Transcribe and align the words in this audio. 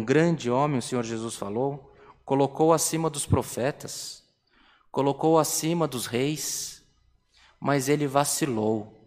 grande 0.00 0.48
homem, 0.50 0.78
o 0.78 0.82
Senhor 0.82 1.04
Jesus 1.04 1.34
falou, 1.34 1.92
colocou 2.24 2.72
acima 2.72 3.10
dos 3.10 3.26
profetas, 3.26 4.22
colocou 4.90 5.38
acima 5.38 5.88
dos 5.88 6.06
reis, 6.06 6.82
mas 7.60 7.88
ele 7.88 8.06
vacilou. 8.06 8.98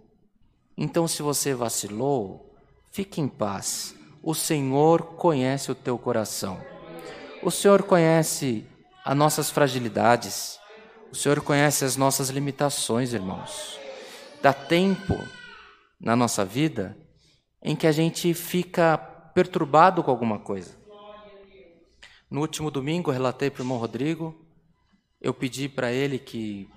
Então, 0.78 1.08
se 1.08 1.24
você 1.24 1.56
vacilou, 1.56 2.56
fique 2.92 3.20
em 3.20 3.28
paz. 3.28 3.96
O 4.22 4.36
Senhor 4.36 5.16
conhece 5.16 5.72
o 5.72 5.76
teu 5.76 5.98
coração. 5.98 6.62
O 7.42 7.50
Senhor 7.50 7.84
conhece 7.84 8.66
as 9.04 9.16
nossas 9.16 9.50
fragilidades. 9.50 10.60
O 11.12 11.16
Senhor 11.16 11.42
conhece 11.42 11.86
as 11.86 11.96
nossas 11.96 12.30
limitações, 12.30 13.14
irmãos. 13.14 13.80
Dá 14.42 14.54
tempo 14.54 15.18
na 16.00 16.16
nossa 16.16 16.46
vida 16.46 16.98
em 17.62 17.76
que 17.76 17.88
a 17.88 17.92
gente 17.92 18.34
fica 18.34 19.15
perturbado 19.36 20.02
com 20.02 20.10
alguma 20.10 20.40
coisa. 20.40 20.78
No 22.32 22.40
último 22.40 22.72
domingo, 22.72 23.10
eu 23.10 23.14
relatei 23.14 23.52
para 23.52 23.60
o 23.60 23.64
irmão 23.64 23.78
Rodrigo, 23.78 24.34
eu 25.22 25.34
pedi 25.34 25.68
para 25.68 25.92
ele 25.92 26.18
que, 26.18 26.70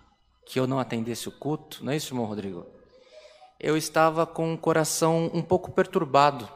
que 0.45 0.59
eu 0.59 0.67
não 0.67 0.81
atendesse 0.81 1.29
o 1.29 1.33
culto, 1.33 1.85
não 1.85 1.93
é 1.93 1.97
isso, 1.97 2.13
irmão 2.13 2.27
Rodrigo? 2.27 2.67
Eu 3.61 3.77
estava 3.77 4.27
com 4.27 4.53
o 4.53 4.59
coração 4.59 5.31
um 5.33 5.41
pouco 5.41 5.71
perturbado, 5.71 6.49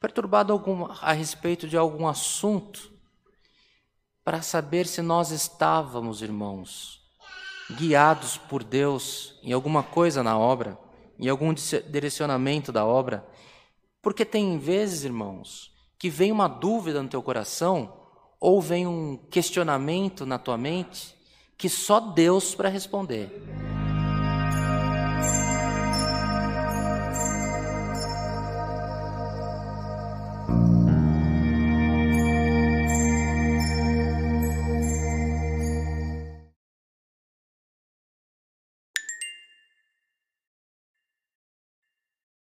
perturbado 0.00 0.52
algum, 0.52 0.86
a 0.86 1.12
respeito 1.12 1.66
de 1.66 1.76
algum 1.76 2.06
assunto, 2.06 2.92
para 4.24 4.40
saber 4.40 4.86
se 4.86 5.02
nós 5.02 5.32
estávamos, 5.32 6.22
irmãos, 6.22 7.02
guiados 7.72 8.36
por 8.36 8.62
Deus 8.62 9.38
em 9.42 9.52
alguma 9.52 9.82
coisa 9.82 10.22
na 10.22 10.38
obra, 10.38 10.78
em 11.18 11.28
algum 11.28 11.52
direcionamento 11.52 12.70
da 12.70 12.86
obra. 12.86 13.26
Porque 14.08 14.24
tem 14.24 14.56
vezes, 14.56 15.04
irmãos, 15.04 15.70
que 15.98 16.08
vem 16.08 16.32
uma 16.32 16.48
dúvida 16.48 17.02
no 17.02 17.10
teu 17.10 17.22
coração 17.22 17.92
ou 18.40 18.58
vem 18.58 18.86
um 18.86 19.18
questionamento 19.30 20.24
na 20.24 20.38
tua 20.38 20.56
mente 20.56 21.14
que 21.58 21.68
só 21.68 22.00
Deus 22.00 22.54
para 22.54 22.70
responder. 22.70 23.67